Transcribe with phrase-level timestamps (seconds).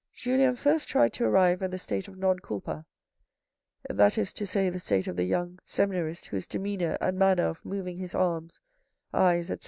[0.15, 2.87] Julien first tried to arrive at the state of non culpa,
[3.87, 7.63] that is to say the state of the young seminarist whose demeanour and manner of
[7.63, 8.59] moving his arms,
[9.13, 9.59] eyes, etc.